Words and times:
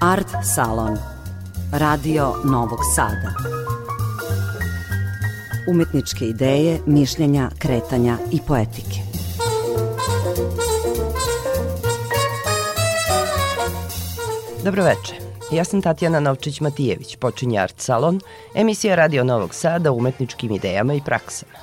Art 0.00 0.28
Salon 0.54 0.98
Radio 1.72 2.34
Novog 2.44 2.78
Sada 2.94 3.32
Umetničke 5.70 6.24
ideje, 6.24 6.80
mišljenja, 6.86 7.50
kretanja 7.58 8.18
i 8.32 8.40
poetike 8.46 9.00
Dobroveče. 14.64 15.14
Ja 15.52 15.64
sam 15.64 15.82
Tatjana 15.82 16.20
Novčić-Matijević, 16.20 17.18
počinje 17.18 17.58
Art 17.58 17.80
Salon, 17.80 18.20
emisija 18.54 18.94
Radio 18.94 19.24
Novog 19.24 19.54
Sada 19.54 19.92
o 19.92 19.94
umetničkim 19.94 20.52
idejama 20.52 20.94
i 20.94 21.00
praksama. 21.04 21.58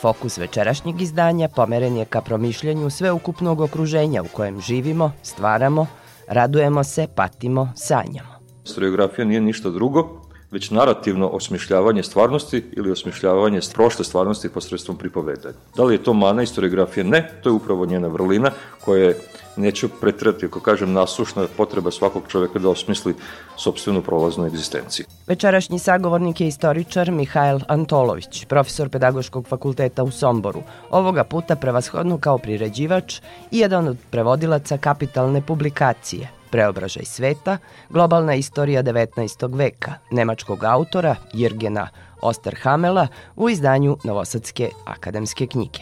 Fokus 0.00 0.38
večerašnjeg 0.38 1.00
izdanja 1.00 1.48
pomeren 1.48 1.96
je 1.96 2.04
ka 2.04 2.20
promišljanju 2.20 2.90
sveukupnog 2.90 3.60
okruženja 3.60 4.22
u 4.22 4.26
kojem 4.32 4.60
živimo, 4.60 5.12
stvaramo, 5.22 5.86
radujemo 6.30 6.84
se, 6.84 7.06
patimo, 7.14 7.72
sanjamo. 7.76 8.40
Historiografija 8.64 9.24
nije 9.24 9.40
ništa 9.40 9.70
drugo, 9.70 10.20
već 10.50 10.70
narativno 10.70 11.28
osmišljavanje 11.28 12.02
stvarnosti 12.02 12.64
ili 12.72 12.90
osmišljavanje 12.90 13.60
prošle 13.74 14.04
stvarnosti 14.04 14.48
posredstvom 14.48 14.96
pripovedanja. 14.96 15.54
Da 15.76 15.84
li 15.84 15.94
je 15.94 16.02
to 16.02 16.12
mana 16.12 16.40
historiografije? 16.40 17.04
Ne, 17.04 17.30
to 17.42 17.48
je 17.48 17.52
upravo 17.52 17.86
njena 17.86 18.08
vrlina 18.08 18.50
koja 18.84 19.04
je 19.04 19.18
neću 19.60 19.88
pretrati, 20.00 20.46
ako 20.46 20.60
kažem, 20.60 20.92
nasušna 20.92 21.46
potreba 21.56 21.90
svakog 21.90 22.22
čoveka 22.28 22.58
da 22.58 22.68
osmisli 22.68 23.14
sobstvenu 23.56 24.02
prolaznu 24.02 24.46
egzistenciju. 24.46 25.06
Večerašnji 25.26 25.78
sagovornik 25.78 26.40
je 26.40 26.48
istoričar 26.48 27.10
Mihajl 27.10 27.58
Antolović, 27.68 28.44
profesor 28.44 28.88
Pedagoškog 28.88 29.46
fakulteta 29.46 30.02
u 30.02 30.10
Somboru, 30.10 30.62
ovoga 30.90 31.24
puta 31.24 31.56
prevashodno 31.56 32.18
kao 32.18 32.38
priređivač 32.38 33.20
i 33.50 33.58
jedan 33.58 33.88
od 33.88 33.96
prevodilaca 34.10 34.78
kapitalne 34.78 35.42
publikacije 35.46 36.40
Preobražaj 36.50 37.04
sveta, 37.04 37.58
globalna 37.90 38.34
istorija 38.34 38.82
19. 38.82 39.56
veka, 39.56 39.94
nemačkog 40.10 40.64
autora 40.64 41.16
Jirgena 41.32 41.88
Osterhamela 42.22 43.06
u 43.36 43.50
izdanju 43.50 43.96
Novosadske 44.04 44.70
akademske 44.84 45.46
knjige. 45.46 45.80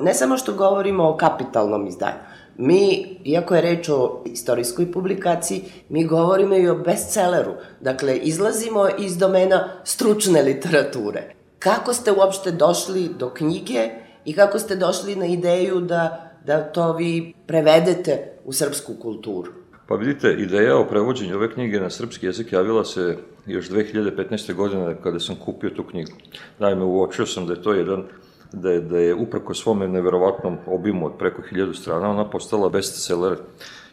Ne 0.00 0.14
samo 0.14 0.36
što 0.36 0.52
govorimo 0.52 1.08
o 1.08 1.16
kapitalnom 1.16 1.86
izdanju, 1.86 2.18
mi, 2.56 3.16
iako 3.24 3.54
je 3.54 3.60
reč 3.60 3.88
o 3.88 4.22
istorijskoj 4.26 4.92
publikaciji, 4.92 5.62
mi 5.88 6.04
govorimo 6.04 6.56
i 6.56 6.68
o 6.68 6.74
bestselleru. 6.74 7.52
Dakle, 7.80 8.16
izlazimo 8.16 8.88
iz 8.98 9.16
domena 9.16 9.68
stručne 9.84 10.42
literature. 10.42 11.22
Kako 11.58 11.92
ste 11.92 12.12
uopšte 12.12 12.50
došli 12.50 13.08
do 13.18 13.30
knjige 13.30 13.90
i 14.24 14.34
kako 14.34 14.58
ste 14.58 14.76
došli 14.76 15.16
na 15.16 15.26
ideju 15.26 15.80
da, 15.80 16.30
da 16.46 16.62
to 16.62 16.92
vi 16.92 17.34
prevedete 17.46 18.32
u 18.44 18.52
srpsku 18.52 18.94
kulturu? 19.02 19.52
Pa 19.88 19.94
vidite, 19.94 20.32
ideja 20.38 20.76
o 20.76 20.88
prevođenju 20.88 21.36
ove 21.36 21.52
knjige 21.52 21.80
na 21.80 21.90
srpski 21.90 22.26
jezik 22.26 22.52
javila 22.52 22.84
se 22.84 23.16
još 23.46 23.68
2015. 23.70 24.54
godine 24.54 24.96
kada 25.02 25.20
sam 25.20 25.36
kupio 25.44 25.70
tu 25.70 25.84
knjigu. 25.84 26.12
Naime, 26.58 26.84
uočio 26.84 27.26
sam 27.26 27.46
da 27.46 27.52
je 27.52 27.62
to 27.62 27.72
jedan 27.72 28.04
da 28.52 28.70
je, 28.70 28.80
da 28.80 28.98
je 28.98 29.14
upreko 29.14 29.54
svome 29.54 29.88
neverovatnom 29.88 30.58
obimu 30.66 31.06
od 31.06 31.12
preko 31.18 31.42
hiljadu 31.42 31.74
strana 31.74 32.10
ona 32.10 32.30
postala 32.30 32.68
bestseller 32.68 33.36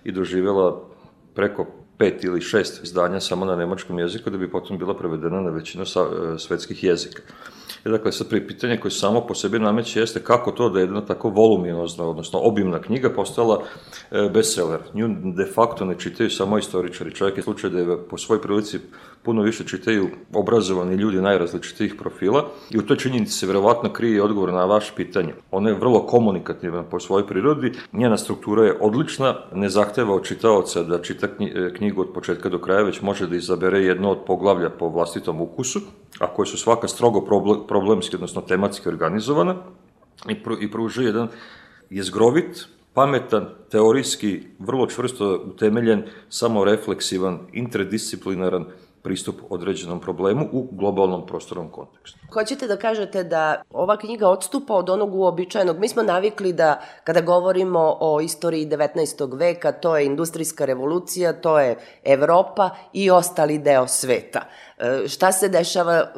i 0.04 0.12
doživjela 0.12 0.82
preko 1.34 1.66
pet 1.98 2.24
ili 2.24 2.42
šest 2.42 2.84
izdanja 2.84 3.20
samo 3.20 3.46
na 3.46 3.56
nemačkom 3.56 4.00
jeziku 4.00 4.30
da 4.30 4.38
bi 4.38 4.52
potom 4.52 4.78
bila 4.78 4.98
prevedena 4.98 5.42
na 5.42 5.50
većinu 5.50 5.84
e, 5.84 5.88
svetskih 6.40 6.84
jezika. 6.84 7.22
I 7.86 7.90
dakle, 7.90 8.12
sad 8.12 8.30
prije 8.30 8.48
pitanje 8.48 8.78
koje 8.78 8.92
samo 8.92 9.22
po 9.28 9.36
sebi 9.36 9.60
nameće 9.60 10.00
jeste 10.00 10.24
kako 10.24 10.52
to 10.52 10.70
da 10.70 10.80
je 10.80 10.84
jedna 10.84 11.06
tako 11.06 11.30
voluminozna, 11.30 12.08
odnosno 12.08 12.40
obimna 12.40 12.82
knjiga 12.82 13.10
postala 13.10 13.62
e, 14.12 14.30
bestseller. 14.34 14.80
Nju 14.94 15.08
de 15.36 15.46
facto 15.46 15.86
ne 15.86 16.00
čitaju 16.00 16.30
samo 16.30 16.58
istoričari. 16.58 17.16
Čovjek 17.16 17.38
je 17.38 17.44
slučaj 17.44 17.70
da 17.70 17.80
je 17.80 18.08
po 18.10 18.18
svoj 18.18 18.42
prilici 18.42 18.80
puno 19.24 19.42
više 19.42 19.64
čitaju 19.64 20.08
obrazovani 20.34 20.96
ljudi 20.96 21.22
najrazličitijih 21.22 21.96
profila 22.00 22.46
i 22.70 22.78
u 22.78 22.82
toj 22.82 22.98
činjenici 22.98 23.32
se 23.34 23.48
verovatno 23.48 23.94
krije 23.94 24.24
odgovor 24.24 24.54
na 24.54 24.66
vaše 24.66 24.94
pitanje. 24.96 25.34
Ona 25.52 25.70
je 25.70 25.76
vrlo 25.76 26.06
komunikativna 26.06 26.84
po 26.84 27.00
svojoj 27.00 27.28
prirodi, 27.28 27.72
njena 27.94 28.18
struktura 28.18 28.66
je 28.66 28.78
odlična, 28.82 29.36
ne 29.54 29.70
zahteva 29.70 30.16
od 30.16 30.24
čitaoca 30.24 30.84
da 30.84 31.02
čita 31.02 31.28
knjigu 31.78 32.02
od 32.02 32.14
početka 32.14 32.50
do 32.50 32.60
kraja, 32.60 32.84
već 32.84 33.02
može 33.02 33.28
da 33.28 33.36
izabere 33.36 33.80
jedno 33.80 34.12
od 34.12 34.18
poglavlja 34.28 34.70
po 34.70 34.90
vlastitom 34.90 35.42
ukusu, 35.42 35.80
a 36.20 36.28
koje 36.28 36.46
su 36.46 36.58
svaka 36.58 36.88
strogo 36.88 37.26
problemski, 37.74 38.16
odnosno 38.16 38.42
tematski 38.42 38.90
organizovana 38.90 39.56
i, 40.30 40.44
pr 40.44 40.52
i 40.62 40.72
pružuje 40.72 41.06
jedan 41.06 41.28
jezgrovit, 41.90 42.68
pametan, 42.94 43.50
teorijski, 43.72 44.44
vrlo 44.60 44.88
čvrsto 44.88 45.44
utemeljen, 45.46 46.04
samorefleksivan, 46.30 47.40
interdisciplinaran 47.54 48.66
pristup 49.04 49.36
određenom 49.50 50.00
problemu 50.00 50.48
u 50.52 50.68
globalnom 50.72 51.26
prostornom 51.28 51.70
kontekstu. 51.72 52.20
Hoćete 52.34 52.68
da 52.68 52.78
kažete 52.78 53.24
da 53.24 53.62
ova 53.70 53.98
knjiga 53.98 54.30
odstupa 54.30 54.74
od 54.74 54.90
onog 54.90 55.16
uobičajenog? 55.16 55.80
Mi 55.80 55.90
smo 55.90 56.04
navikli 56.04 56.54
da 56.54 56.82
kada 57.04 57.22
govorimo 57.22 57.98
o 58.00 58.22
istoriji 58.22 58.68
19. 58.68 59.38
veka, 59.40 59.72
to 59.72 59.98
je 59.98 60.06
industrijska 60.06 60.66
revolucija, 60.66 61.34
to 61.34 61.60
je 61.60 61.78
Evropa 62.04 62.70
i 62.94 63.12
ostali 63.12 63.58
deo 63.58 63.88
sveta. 63.88 64.42
E, 64.78 65.08
šta 65.08 65.32
se 65.32 65.50
dešava 65.50 66.14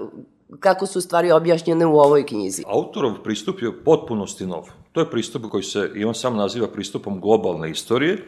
kako 0.59 0.85
su 0.85 1.01
stvari 1.01 1.31
objašnjene 1.31 1.85
u 1.85 1.97
ovoj 1.97 2.25
knjizi? 2.25 2.63
Autorov 2.67 3.23
pristup 3.23 3.61
je 3.61 3.83
potpunosti 3.83 4.45
nov. 4.45 4.69
To 4.91 5.00
je 5.00 5.09
pristup 5.09 5.50
koji 5.51 5.63
se, 5.63 5.91
i 5.95 6.06
on 6.06 6.16
sam 6.16 6.35
naziva 6.35 6.67
pristupom 6.67 7.22
globalne 7.22 7.72
istorije. 7.72 8.28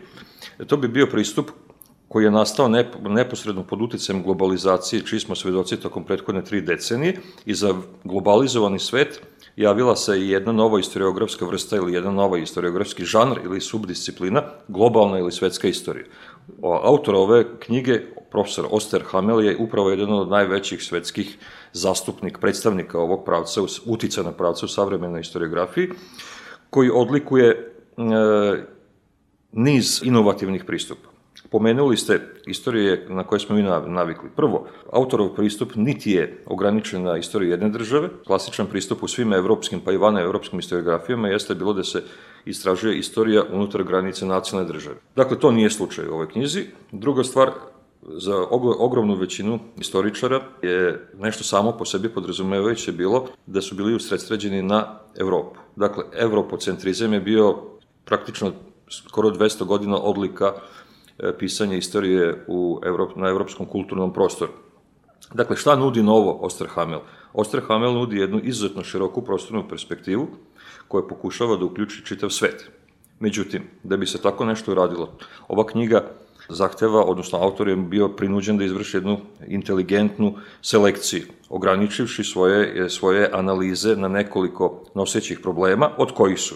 To 0.67 0.77
bi 0.77 0.87
bio 0.87 1.07
pristup 1.07 1.49
koji 2.07 2.23
je 2.23 2.31
nastao 2.31 2.67
neposredno 2.99 3.63
pod 3.63 3.81
uticajem 3.81 4.23
globalizacije, 4.23 5.05
čiji 5.05 5.19
smo 5.19 5.35
svedoci 5.35 5.77
tokom 5.77 6.03
prethodne 6.03 6.43
tri 6.43 6.61
decenije, 6.61 7.19
i 7.45 7.53
za 7.53 7.75
globalizovani 8.03 8.79
svet 8.79 9.21
javila 9.55 9.95
se 9.95 10.19
i 10.19 10.29
jedna 10.29 10.51
nova 10.51 10.77
historiografska 10.77 11.45
vrsta 11.45 11.75
ili 11.75 11.93
jedan 11.93 12.15
nova 12.15 12.39
historiografski 12.39 13.05
žanr 13.05 13.39
ili 13.43 13.61
subdisciplina, 13.61 14.43
globalna 14.67 15.19
ili 15.19 15.31
svetska 15.31 15.67
istorija. 15.67 16.05
Autor 16.61 17.15
ove 17.15 17.59
knjige, 17.59 18.01
profesor 18.31 18.67
Oster 18.71 19.03
Hamel, 19.11 19.43
je 19.43 19.57
upravo 19.57 19.89
jedan 19.89 20.13
od 20.13 20.29
najvećih 20.29 20.83
svetskih 20.83 21.37
zastupnik, 21.73 22.37
predstavnika 22.37 22.99
ovog 22.99 23.25
pravca, 23.25 23.61
uticana 23.85 24.31
pravca 24.31 24.65
u 24.65 24.69
savremenoj 24.69 25.21
historiografiji, 25.21 25.89
koji 26.69 26.89
odlikuje 26.93 27.49
e, 27.49 27.63
niz 29.51 30.01
inovativnih 30.03 30.63
pristupa. 30.65 31.16
Pomenuli 31.49 31.97
ste 31.97 32.21
istorije 32.45 33.05
na 33.09 33.23
koje 33.23 33.39
smo 33.39 33.55
mi 33.55 33.63
navikli. 33.87 34.29
Prvo, 34.35 34.67
autorov 34.91 35.35
pristup 35.35 35.75
niti 35.75 36.11
je 36.11 36.43
ograničen 36.45 37.03
na 37.03 37.17
istoriju 37.17 37.51
jedne 37.51 37.69
države. 37.69 38.09
Klasičan 38.25 38.67
pristup 38.67 39.03
u 39.03 39.07
svim 39.07 39.33
evropskim 39.33 39.79
pa 39.79 39.91
i 39.91 39.97
vana 39.97 40.21
evropskim 40.21 40.59
historiografijama 40.59 41.27
jeste 41.27 41.55
bilo 41.55 41.73
da 41.73 41.83
se 41.83 42.03
istražuje 42.45 42.97
istorija 42.97 43.43
unutar 43.53 43.83
granice 43.83 44.25
nacionalne 44.25 44.73
države. 44.73 44.95
Dakle, 45.15 45.39
to 45.39 45.51
nije 45.51 45.69
slučaj 45.69 46.07
u 46.07 46.13
ovoj 46.13 46.29
knjizi. 46.29 46.65
Druga 46.91 47.23
stvar, 47.23 47.51
za 48.01 48.45
ogromnu 48.79 49.15
većinu 49.15 49.59
istoričara 49.79 50.41
je 50.61 51.09
nešto 51.19 51.43
samo 51.43 51.71
po 51.71 51.85
sebi 51.85 52.09
podrazumevajuće 52.09 52.91
bilo 52.91 53.27
da 53.45 53.61
su 53.61 53.75
bili 53.75 53.95
usredsređeni 53.95 54.61
na 54.61 54.99
Evropu. 55.15 55.59
Dakle, 55.75 56.03
evropocentrizam 56.13 57.13
je 57.13 57.19
bio 57.19 57.57
praktično 58.05 58.51
skoro 58.89 59.29
200 59.29 59.65
godina 59.65 59.97
odlika 59.97 60.53
pisanje 61.39 61.77
istorije 61.77 62.45
u 62.47 62.79
Evrop, 62.83 63.15
na 63.15 63.29
evropskom 63.29 63.65
kulturnom 63.65 64.13
prostoru. 64.13 64.51
Dakle, 65.33 65.55
šta 65.55 65.75
nudi 65.75 66.03
novo 66.03 66.31
Osterhamel? 66.31 66.99
Osterhamel 67.33 67.93
nudi 67.93 68.17
jednu 68.17 68.39
izuzetno 68.43 68.83
široku 68.83 69.21
prostornu 69.21 69.63
perspektivu 69.69 70.27
koja 70.87 71.07
pokušava 71.07 71.57
da 71.57 71.65
uključi 71.65 72.05
čitav 72.05 72.29
svet. 72.29 72.69
Međutim, 73.19 73.63
da 73.83 73.97
bi 73.97 74.05
se 74.07 74.21
tako 74.21 74.45
nešto 74.45 74.71
uradilo, 74.71 75.09
ova 75.47 75.65
knjiga 75.65 76.03
zahteva, 76.49 77.03
odnosno 77.03 77.39
autor 77.39 77.67
je 77.67 77.75
bio 77.75 78.09
prinuđen 78.09 78.57
da 78.57 78.63
izvrši 78.63 78.97
jednu 78.97 79.17
inteligentnu 79.47 80.33
selekciju, 80.61 81.23
ograničivši 81.49 82.23
svoje, 82.23 82.89
svoje 82.89 83.29
analize 83.33 83.95
na 83.95 84.07
nekoliko 84.07 84.83
nosećih 84.95 85.39
problema, 85.39 85.89
od 85.97 86.11
kojih 86.11 86.39
su 86.39 86.55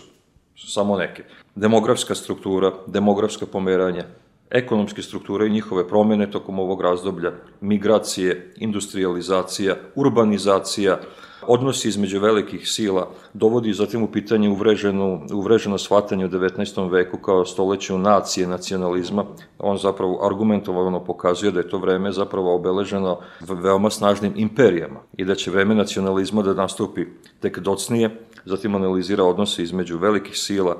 samo 0.56 0.98
neke. 0.98 1.24
Demografska 1.56 2.16
struktura, 2.16 2.72
demografska 2.88 3.46
pomeranja, 3.46 4.06
ekonomske 4.52 5.02
strukture 5.02 5.48
i 5.48 5.52
njihove 5.52 5.88
promene 5.88 6.32
tokom 6.32 6.60
ovog 6.60 6.82
razdoblja, 6.82 7.32
migracije, 7.62 8.54
industrializacija, 8.58 9.76
urbanizacija, 9.96 11.00
odnosi 11.48 11.88
između 11.88 12.20
velikih 12.20 12.70
sila 12.70 13.10
dovodi 13.34 13.74
zatim 13.74 14.04
u 14.04 14.12
pitanje 14.12 14.50
uvreženo, 14.50 15.22
uvreženo 15.34 15.78
shvatanje 15.78 16.26
u 16.26 16.30
19. 16.30 16.92
veku 16.92 17.18
kao 17.18 17.46
stoleću 17.46 17.98
nacije, 17.98 18.48
nacionalizma. 18.48 19.26
On 19.60 19.78
zapravo 19.78 20.26
argumentovano 20.26 21.04
pokazuje 21.04 21.52
da 21.52 21.60
je 21.60 21.70
to 21.70 21.78
vreme 21.78 22.12
zapravo 22.12 22.56
obeleženo 22.56 23.20
veoma 23.40 23.90
snažnim 23.90 24.34
imperijama 24.36 25.00
i 25.18 25.26
da 25.26 25.36
će 25.36 25.52
vreme 25.52 25.76
nacionalizma 25.76 26.42
da 26.42 26.54
nastupi 26.54 27.06
tek 27.40 27.60
docnije, 27.60 28.10
zatim 28.46 28.76
analizira 28.76 29.24
odnose 29.24 29.64
između 29.64 29.98
velikih 29.98 30.38
sila, 30.38 30.76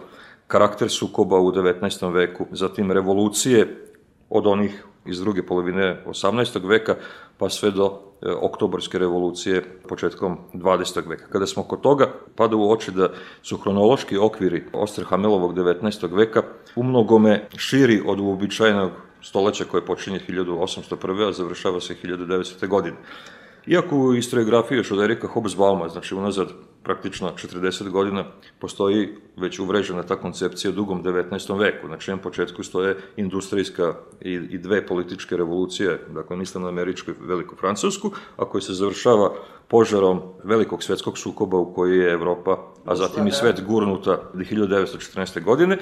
karakter 0.52 0.90
sukoba 0.90 1.40
u 1.40 1.52
19. 1.52 2.14
veku, 2.14 2.46
zatim 2.52 2.92
revolucije 2.92 3.88
od 4.30 4.48
onih 4.48 4.84
iz 5.06 5.20
druge 5.20 5.44
polovine 5.44 6.04
18. 6.08 6.68
veka 6.68 6.96
pa 7.38 7.50
sve 7.50 7.72
do 7.72 7.86
e, 8.22 8.32
oktobarske 8.32 9.00
revolucije 9.00 9.64
početkom 9.88 10.38
20. 10.54 11.08
veka. 11.10 11.26
Kada 11.32 11.48
smo 11.48 11.64
kod 11.64 11.82
toga, 11.82 12.12
pada 12.36 12.56
u 12.56 12.72
oči 12.72 12.92
da 12.92 13.10
su 13.42 13.58
hronološki 13.58 14.18
okviri 14.18 14.64
Osterhamelovog 14.74 15.56
19. 15.56 16.16
veka 16.16 16.44
umnogome 16.76 17.48
širi 17.58 18.02
od 18.06 18.20
uobičajenog 18.20 18.92
stoleća 19.22 19.66
koje 19.72 19.86
počinje 19.86 20.20
1801. 20.28 21.28
a 21.30 21.32
završava 21.32 21.82
se 21.82 21.96
1900. 22.04 22.68
godine. 22.68 22.98
Iako 23.68 23.98
u 23.98 24.16
istoriografiji 24.16 24.78
još 24.78 24.92
od 24.92 25.00
Erika 25.04 25.28
Hobsbauma, 25.28 25.90
znači 25.90 26.16
unazad 26.16 26.48
praktično 26.84 27.34
40 27.36 27.90
godina, 27.90 28.26
postoji 28.60 29.10
već 29.38 29.60
uvrežena 29.60 30.04
ta 30.04 30.16
koncepcija 30.16 30.72
u 30.72 30.74
dugom 30.74 31.04
19. 31.04 31.60
veku. 31.60 31.88
Na 31.88 31.98
čijem 31.98 32.20
početku 32.20 32.64
stoje 32.64 32.98
industrijska 33.18 33.94
i, 34.22 34.34
i 34.34 34.58
dve 34.58 34.86
političke 34.88 35.38
revolucije, 35.38 36.00
dakle 36.10 36.38
mislim 36.38 36.64
na 36.64 36.70
američku 36.70 37.12
i 37.12 37.14
veliku 37.20 37.56
francusku, 37.56 38.12
a 38.38 38.46
koji 38.46 38.62
se 38.62 38.74
završava 38.74 39.32
požarom 39.68 40.22
velikog 40.44 40.84
svetskog 40.84 41.18
sukoba 41.18 41.58
u 41.58 41.74
koji 41.74 41.98
je 41.98 42.14
Evropa, 42.14 42.58
a 42.86 42.96
zatim 42.96 43.28
i 43.28 43.32
svet 43.32 43.62
gurnuta 43.68 44.22
1914. 44.34 45.44
godine. 45.44 45.78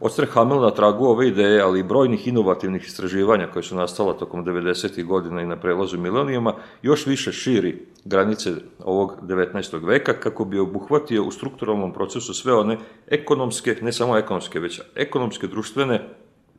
Oster 0.00 0.26
Hamel 0.26 0.60
na 0.60 0.70
tragu 0.70 1.04
ove 1.04 1.28
ideje, 1.28 1.62
ali 1.62 1.80
i 1.80 1.82
brojnih 1.82 2.28
inovativnih 2.28 2.84
istraživanja 2.84 3.46
koje 3.52 3.62
su 3.62 3.76
nastala 3.76 4.12
tokom 4.12 4.44
90. 4.44 5.04
godina 5.04 5.42
i 5.42 5.46
na 5.46 5.56
prelazu 5.56 5.98
milenijama, 5.98 6.54
još 6.82 7.06
više 7.06 7.32
širi 7.32 7.86
granice 8.04 8.50
ovog 8.84 9.16
19. 9.22 9.86
veka 9.86 10.12
kako 10.12 10.44
bi 10.44 10.58
obuhvatio 10.58 11.24
u 11.24 11.30
strukturalnom 11.30 11.92
procesu 11.92 12.34
sve 12.34 12.54
one 12.54 12.78
ekonomske, 13.06 13.76
ne 13.82 13.92
samo 13.92 14.16
ekonomske, 14.16 14.60
već 14.60 14.80
ekonomske, 14.94 15.46
društvene, 15.46 16.08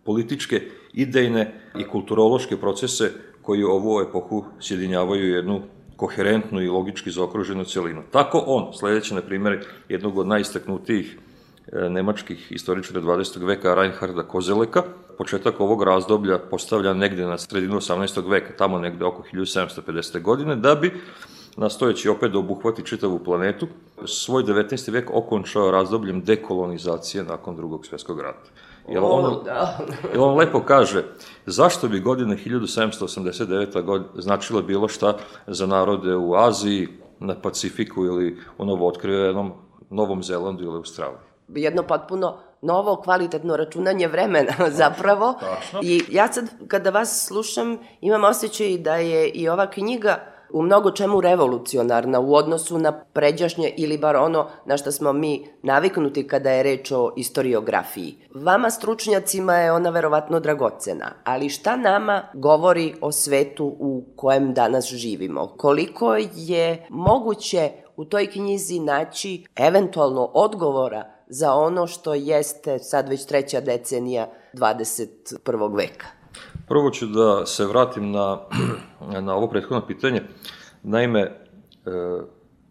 političke, 0.03 0.61
idejne 0.93 1.53
i 1.79 1.83
kulturološke 1.83 2.57
procese 2.57 3.11
koji 3.41 3.63
ovu 3.63 4.01
epohu 4.01 4.45
sjedinjavaju 4.59 5.35
jednu 5.35 5.61
koherentnu 5.95 6.61
i 6.61 6.67
logički 6.67 7.11
zaokruženu 7.11 7.65
celinu. 7.65 8.01
Tako 8.11 8.43
on, 8.47 8.73
sledeći 8.73 9.13
na 9.13 9.21
primjer 9.21 9.65
jednog 9.89 10.17
od 10.17 10.27
najistaknutijih 10.27 11.17
e, 11.67 11.89
nemačkih 11.89 12.51
istoričara 12.51 13.01
20. 13.01 13.45
veka 13.45 13.75
Reinharda 13.75 14.23
Kozeleka, 14.23 14.83
početak 15.17 15.59
ovog 15.59 15.83
razdoblja 15.83 16.39
postavlja 16.39 16.93
negde 16.93 17.25
na 17.25 17.37
sredinu 17.37 17.75
18. 17.75 18.29
veka, 18.29 18.57
tamo 18.57 18.79
negde 18.79 19.05
oko 19.05 19.23
1750. 19.33 20.21
godine, 20.21 20.55
da 20.55 20.75
bi 20.75 21.01
nastojeći 21.57 22.09
opet 22.09 22.31
da 22.31 22.39
obuhvati 22.39 22.85
čitavu 22.85 23.19
planetu, 23.19 23.67
svoj 24.05 24.43
19. 24.43 24.91
vek 24.91 25.09
okončao 25.13 25.71
razdobljem 25.71 26.21
dekolonizacije 26.21 27.23
nakon 27.23 27.55
drugog 27.55 27.85
svjetskog 27.85 28.21
rata. 28.21 28.49
Jer 28.89 28.99
on, 29.03 29.43
da. 29.45 29.77
jer 30.11 30.19
on 30.19 30.37
lepo 30.37 30.59
kaže, 30.59 31.03
zašto 31.45 31.87
bi 31.87 31.99
godine 31.99 32.37
1789. 32.45 33.81
God, 33.81 34.03
značila 34.15 34.61
bilo 34.61 34.87
šta 34.87 35.17
za 35.47 35.65
narode 35.65 36.15
u 36.15 36.35
Aziji, 36.35 36.87
na 37.19 37.35
Pacifiku 37.41 38.05
ili 38.05 38.37
u 38.57 38.65
novo 38.65 38.87
otkrivenom 38.87 39.51
Novom 39.89 40.23
Zelandu 40.23 40.63
ili 40.63 40.75
Australiji? 40.75 41.19
Jedno 41.47 41.83
potpuno 41.83 42.37
novo 42.63 42.95
kvalitetno 42.95 43.57
računanje 43.57 44.07
vremena 44.07 44.53
zapravo. 44.81 45.33
Tačno. 45.33 45.79
I 45.83 46.01
ja 46.09 46.33
sad 46.33 46.45
kada 46.67 46.89
vas 46.89 47.25
slušam 47.27 47.77
imam 48.01 48.23
osjećaj 48.23 48.77
da 48.77 48.95
je 48.95 49.29
i 49.29 49.49
ova 49.49 49.69
knjiga 49.69 50.33
u 50.53 50.61
mnogo 50.61 50.91
čemu 50.91 51.21
revolucionarna 51.21 52.19
u 52.19 52.35
odnosu 52.35 52.77
na 52.77 52.91
pređašnje 52.91 53.73
ili 53.77 53.97
bar 53.97 54.15
ono 54.15 54.47
na 54.65 54.77
što 54.77 54.91
smo 54.91 55.13
mi 55.13 55.47
naviknuti 55.63 56.27
kada 56.27 56.51
je 56.51 56.63
reč 56.63 56.91
o 56.91 57.13
istoriografiji. 57.17 58.17
Vama 58.35 58.69
stručnjacima 58.69 59.55
je 59.55 59.71
ona 59.71 59.89
verovatno 59.89 60.39
dragocena, 60.39 61.11
ali 61.23 61.49
šta 61.49 61.75
nama 61.75 62.21
govori 62.33 62.93
o 63.01 63.11
svetu 63.11 63.75
u 63.79 64.03
kojem 64.15 64.53
danas 64.53 64.85
živimo? 64.85 65.47
Koliko 65.57 66.15
je 66.35 66.87
moguće 66.89 67.71
u 67.95 68.05
toj 68.05 68.27
knjizi 68.27 68.79
naći 68.79 69.45
eventualno 69.55 70.31
odgovora 70.33 71.12
za 71.33 71.53
ono 71.53 71.87
što 71.87 72.13
jeste 72.13 72.79
sad 72.79 73.09
već 73.09 73.25
treća 73.25 73.61
decenija 73.61 74.29
21. 74.53 75.77
veka? 75.77 76.07
Prvo 76.67 76.89
ću 76.89 77.05
da 77.05 77.45
se 77.45 77.65
vratim 77.65 78.11
na, 78.11 78.39
na 79.21 79.35
ovo 79.35 79.47
prethodno 79.47 79.87
pitanje. 79.87 80.21
Naime, 80.83 81.21
e, 81.21 81.31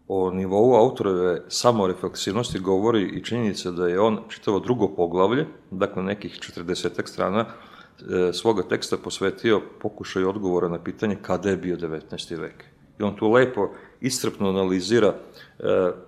o 0.07 0.31
nivou 0.31 0.75
autorove 0.75 1.41
samorefleksivnosti 1.47 2.59
govori 2.59 3.03
i 3.03 3.23
činjenica 3.23 3.71
da 3.71 3.87
je 3.87 3.99
on 3.99 4.19
čitavo 4.29 4.59
drugo 4.59 4.87
poglavlje, 4.95 5.47
dakle 5.71 6.03
nekih 6.03 6.39
40 6.57 7.07
strana, 7.07 7.45
e, 7.45 8.33
svoga 8.33 8.63
teksta 8.63 8.97
posvetio 8.97 9.61
pokušaju 9.81 10.29
odgovora 10.29 10.69
na 10.69 10.83
pitanje 10.83 11.17
kada 11.21 11.49
je 11.49 11.57
bio 11.57 11.77
19. 11.77 12.39
vek. 12.39 12.65
I 13.03 13.05
on 13.05 13.15
tu 13.15 13.31
lepo 13.31 13.69
istrpno 14.01 14.49
analizira 14.49 15.07
e, 15.07 15.13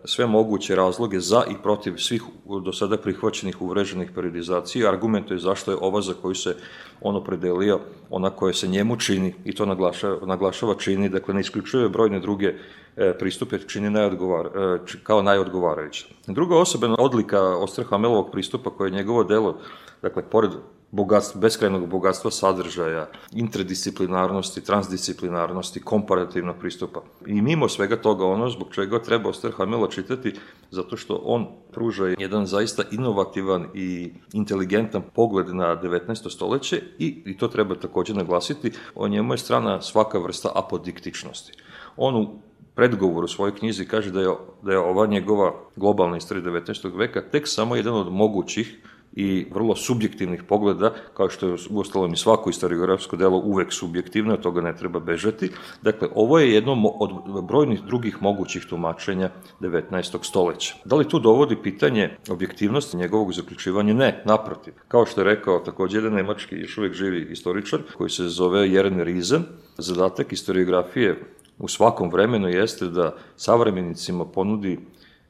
sve 0.04 0.26
moguće 0.26 0.76
razloge 0.76 1.20
za 1.20 1.44
i 1.52 1.54
protiv 1.64 1.98
svih 1.98 2.24
do 2.66 2.74
sada 2.74 2.98
prihvaćenih 2.98 3.62
uvreženih 3.62 4.12
periodizacija, 4.16 4.90
argumentuje 4.90 5.40
zašto 5.40 5.72
je 5.72 5.78
ova 5.82 6.02
za 6.02 6.14
koju 6.14 6.36
se 6.36 6.56
on 7.02 7.16
opredelio, 7.16 7.80
ona 8.10 8.30
koja 8.30 8.54
se 8.54 8.68
njemu 8.68 8.98
čini, 8.98 9.34
i 9.46 9.56
to 9.56 9.66
naglašava, 9.66 10.26
naglašava 10.26 10.76
čini, 10.76 11.10
dakle 11.10 11.34
ne 11.34 11.42
isključuje 11.42 11.90
brojne 11.90 12.20
druge 12.20 12.54
e, 12.98 13.14
pristupe, 13.20 13.60
čini 13.68 13.90
najodgovar, 13.90 14.46
e, 14.46 14.80
kao 15.04 15.22
najodgovarajuće. 15.22 16.06
Druga 16.28 16.56
osobena 16.58 16.96
odlika 17.00 17.42
Ostrahamelovog 17.42 18.32
pristupa 18.32 18.70
koje 18.70 18.88
je 18.88 18.96
njegovo 18.96 19.24
delo, 19.24 19.58
dakle, 20.02 20.24
pored 20.30 20.52
bogatstva, 20.96 21.42
beskrajnog 21.42 21.88
bogatstva 21.90 22.32
sadržaja, 22.32 23.08
interdisciplinarnosti, 23.32 24.62
transdisciplinarnosti, 24.64 25.82
komparativnog 25.84 26.56
pristupa. 26.60 27.02
I 27.26 27.42
mimo 27.42 27.70
svega 27.70 27.98
toga 28.02 28.26
ono 28.26 28.50
zbog 28.50 28.74
čega 28.74 29.02
treba 29.04 29.30
Osterhamela 29.30 29.90
čitati, 29.90 30.34
zato 30.72 30.98
što 30.98 31.22
on 31.26 31.48
pruža 31.72 32.14
jedan 32.18 32.46
zaista 32.46 32.84
inovativan 32.92 33.68
i 33.74 34.14
inteligentan 34.34 35.04
pogled 35.16 35.56
na 35.56 35.82
19. 35.84 36.30
stoleće 36.32 36.82
i, 37.00 37.24
i 37.26 37.38
to 37.38 37.48
treba 37.48 37.76
takođe 37.76 38.14
naglasiti, 38.14 38.72
o 38.96 39.08
njemu 39.08 39.34
je 39.34 39.38
strana 39.38 39.82
svaka 39.82 40.20
vrsta 40.20 40.52
apodiktičnosti. 40.56 41.52
On 41.98 42.16
u 42.16 42.40
predgovoru 42.76 43.28
svojoj 43.28 43.56
knjizi 43.56 43.86
kaže 43.86 44.12
da 44.12 44.22
je, 44.22 44.30
da 44.62 44.72
je 44.72 44.80
ova 44.80 45.08
njegova 45.08 45.54
globalna 45.76 46.18
istorija 46.18 46.46
19. 46.46 46.98
veka 46.98 47.22
tek 47.32 47.48
samo 47.48 47.76
jedan 47.76 47.94
od 47.94 48.12
mogućih 48.12 48.78
i 49.16 49.48
vrlo 49.54 49.76
subjektivnih 49.76 50.44
pogleda, 50.44 50.94
kao 51.14 51.30
što 51.30 51.48
je 51.48 51.58
uostalom 51.70 52.14
i 52.14 52.18
svako 52.18 52.50
istoriografsko 52.50 53.16
delo 53.16 53.38
uvek 53.38 53.74
subjektivno, 53.74 54.34
od 54.34 54.42
toga 54.42 54.62
ne 54.62 54.76
treba 54.76 55.00
bežati. 55.00 55.52
Dakle, 55.82 56.08
ovo 56.16 56.40
je 56.40 56.54
jedno 56.54 56.74
od 57.00 57.44
brojnih 57.44 57.82
drugih 57.84 58.22
mogućih 58.22 58.66
tumačenja 58.70 59.30
19. 59.62 60.18
stoleća. 60.22 60.76
Da 60.86 60.96
li 60.96 61.10
tu 61.10 61.20
dovodi 61.20 61.56
pitanje 61.64 62.10
objektivnosti 62.30 62.98
njegovog 62.98 63.34
zaključivanja? 63.34 63.94
Ne, 63.94 64.22
naprotiv. 64.26 64.74
Kao 64.88 65.06
što 65.06 65.22
je 65.22 65.26
rekao 65.26 65.60
takođe 65.60 65.98
jedan 65.98 66.14
nemački 66.14 66.56
još 66.56 66.78
uvek 66.78 66.94
živi 66.94 67.28
istoričar, 67.32 67.80
koji 67.98 68.10
se 68.10 68.24
zove 68.24 68.70
Jeren 68.70 69.00
Riesen, 69.00 69.44
zadatak 69.78 70.34
istoriografije 70.34 71.20
u 71.60 71.68
svakom 71.68 72.12
vremenu 72.12 72.50
jeste 72.50 72.86
da 72.86 73.16
savremenicima 73.36 74.26
ponudi 74.26 74.80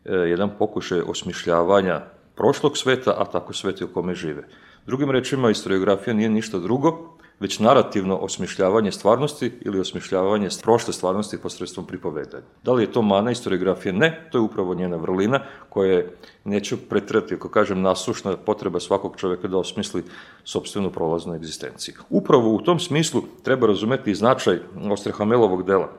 e, 0.06 0.14
jedan 0.16 0.50
pokušaj 0.60 1.00
osmišljavanja 1.00 2.02
prošlog 2.36 2.78
sveta, 2.78 3.16
a 3.18 3.26
tako 3.26 3.54
sveti 3.54 3.84
u 3.84 3.88
kome 3.88 4.16
žive. 4.16 4.48
Drugim 4.86 5.12
rečima, 5.12 5.50
istoriografija 5.50 6.14
nije 6.14 6.30
ništa 6.30 6.60
drugo, 6.60 7.16
već 7.40 7.60
narativno 7.60 8.18
osmišljavanje 8.18 8.92
stvarnosti 8.92 9.52
ili 9.62 9.80
osmišljavanje 9.80 10.50
prošle 10.64 10.94
stvarnosti 10.94 11.38
posredstvom 11.38 11.86
pripovedanja. 11.86 12.44
Da 12.64 12.74
li 12.74 12.84
je 12.84 12.92
to 12.92 13.02
mana 13.02 13.32
istoriografije? 13.32 13.94
Ne, 13.94 14.28
to 14.32 14.38
je 14.38 14.42
upravo 14.42 14.76
njena 14.76 14.98
vrlina 14.98 15.40
koja 15.70 15.92
je, 15.92 16.18
neću 16.44 16.78
pretrati, 16.90 17.36
ako 17.36 17.50
kažem, 17.50 17.82
nasušna 17.82 18.38
potreba 18.38 18.80
svakog 18.80 19.18
čoveka 19.18 19.48
da 19.48 19.58
osmisli 19.58 20.04
sobstvenu 20.44 20.92
prolaznu 20.92 21.34
egzistenciju. 21.34 21.96
Upravo 22.10 22.54
u 22.54 22.62
tom 22.62 22.80
smislu 22.80 23.22
treba 23.44 23.68
razumeti 23.68 24.12
i 24.12 24.16
značaj 24.16 24.60
Ostrehamelovog 24.92 25.66
dela, 25.66 25.92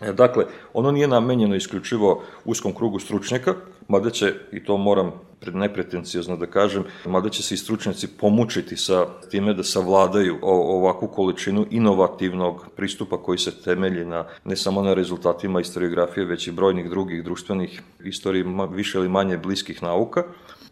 dakle, 0.00 0.44
ono 0.74 0.90
nije 0.90 1.08
namenjeno 1.08 1.56
isključivo 1.56 2.22
uskom 2.44 2.74
krugu 2.74 2.98
stručnjaka, 2.98 3.54
mada 3.88 4.10
će, 4.10 4.34
i 4.52 4.64
to 4.64 4.76
moram 4.76 5.12
nepretencijozno 5.52 6.36
da 6.36 6.46
kažem, 6.46 6.84
mada 7.06 7.28
će 7.28 7.42
se 7.42 7.54
i 7.54 7.58
stručnjaci 7.58 8.08
pomučiti 8.08 8.76
sa 8.76 9.06
time 9.30 9.54
da 9.54 9.62
savladaju 9.62 10.38
ovakvu 10.42 11.08
količinu 11.08 11.66
inovativnog 11.70 12.66
pristupa 12.76 13.22
koji 13.22 13.38
se 13.38 13.62
temelji 13.62 14.04
na, 14.04 14.24
ne 14.44 14.56
samo 14.56 14.82
na 14.82 14.94
rezultatima 14.94 15.60
istoriografije, 15.60 16.26
već 16.26 16.46
i 16.46 16.52
brojnih 16.52 16.90
drugih 16.90 17.24
društvenih 17.24 17.82
istorija 18.04 18.66
više 18.70 18.98
ili 18.98 19.08
manje 19.08 19.38
bliskih 19.38 19.82
nauka. 19.82 20.24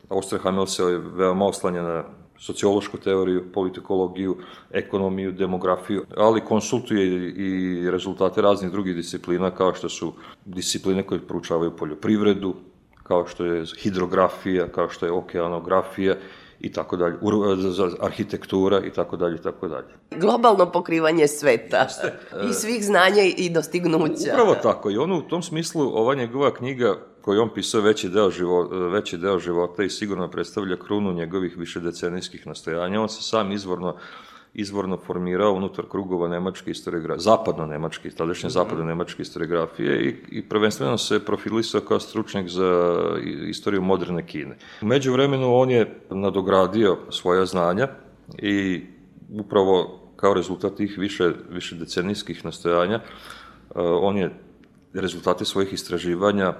Osterhamel 0.08 0.66
se 0.66 0.84
veoma 1.14 1.46
oslanja 1.46 1.82
na 1.82 2.04
sociološku 2.40 2.98
teoriju, 2.98 3.52
politikologiju, 3.52 4.36
ekonomiju, 4.70 5.32
demografiju, 5.32 6.04
ali 6.16 6.40
konsultuje 6.40 7.06
i 7.36 7.90
rezultate 7.90 8.42
raznih 8.42 8.70
drugih 8.70 8.96
disciplina 8.96 9.50
kao 9.50 9.74
što 9.74 9.88
su 9.88 10.12
discipline 10.44 11.02
koje 11.02 11.26
proučavaju 11.26 11.76
poljoprivredu, 11.76 12.54
kao 13.02 13.26
što 13.26 13.44
je 13.44 13.64
hidrografija, 13.82 14.68
kao 14.68 14.88
što 14.88 15.06
je 15.06 15.12
okeanografija 15.12 16.16
i 16.60 16.72
tako 16.72 16.96
dalje, 16.96 17.16
arhitektura 18.00 18.80
i 18.80 18.90
tako 18.90 19.16
dalje 19.16 19.36
i 19.36 19.42
tako 19.42 19.68
dalje. 19.68 19.88
Globalno 20.16 20.72
pokrivanje 20.72 21.28
sveta 21.28 21.86
i 22.50 22.52
svih 22.52 22.84
znanja 22.84 23.22
i 23.36 23.50
dostignuća. 23.50 24.32
Upravo 24.32 24.54
tako 24.54 24.90
i 24.90 24.98
ono 24.98 25.18
u 25.18 25.22
tom 25.22 25.42
smislu 25.42 25.82
ova 25.82 26.14
njegova 26.14 26.54
knjiga 26.54 26.96
koju 27.20 27.42
on 27.42 27.50
pisao 27.54 27.80
veći 27.80 28.08
deo, 28.08 28.30
života, 28.30 28.74
veći 28.74 29.18
deo 29.18 29.38
života 29.38 29.82
i 29.82 29.90
sigurno 29.90 30.30
predstavlja 30.30 30.76
krunu 30.76 31.12
njegovih 31.12 31.56
višedecenijskih 31.56 32.46
nastojanja. 32.46 33.00
On 33.00 33.08
se 33.08 33.22
sam 33.22 33.52
izvorno 33.52 33.96
izvorno 34.54 34.96
formirao 35.06 35.52
unutar 35.52 35.84
krugova 35.90 36.28
nemačke 36.28 36.70
historiografije, 36.70 37.22
zapadno-nemačke, 37.22 38.10
tadašnje 38.10 38.46
mm 38.46 38.50
-hmm. 38.50 38.52
zapadno-nemačke 38.52 39.16
historiografije 39.16 40.04
i, 40.04 40.38
i 40.38 40.48
prvenstveno 40.48 40.98
se 40.98 41.24
profilisao 41.24 41.80
kao 41.80 42.00
stručnjak 42.00 42.48
za 42.48 43.00
istoriju 43.48 43.82
moderne 43.82 44.26
Kine. 44.26 44.56
Umeđu 44.82 45.12
vremenu 45.12 45.54
on 45.56 45.70
je 45.70 46.00
nadogradio 46.10 46.98
svoja 47.10 47.46
znanja 47.46 47.88
i 48.38 48.82
upravo 49.28 50.00
kao 50.16 50.34
rezultat 50.34 50.74
tih 50.76 50.98
više, 50.98 51.32
više 51.50 51.76
decenijskih 51.76 52.44
nastojanja 52.44 53.00
uh, 53.00 53.74
on 54.00 54.16
je 54.16 54.30
rezultate 54.94 55.44
svojih 55.44 55.72
istraživanja 55.72 56.54